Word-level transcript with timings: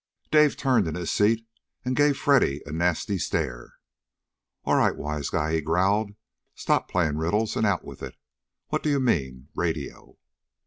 Dave 0.31 0.57
turned 0.57 0.87
in 0.87 0.95
the 0.95 1.05
seat 1.05 1.45
and 1.85 1.95
gave 1.95 2.17
Freddy 2.17 2.63
a 2.65 2.71
nasty 2.71 3.19
stare. 3.19 3.75
"All 4.65 4.73
right, 4.77 4.95
wise 4.95 5.29
guy!" 5.29 5.53
he 5.53 5.61
growled. 5.61 6.15
"Stop 6.55 6.89
playing 6.89 7.17
riddles, 7.17 7.55
and 7.55 7.67
out 7.67 7.85
with 7.85 8.01
it. 8.01 8.15
What 8.69 8.81
do 8.81 8.89
you 8.89 8.99
mean, 8.99 9.49
radio?" 9.53 10.17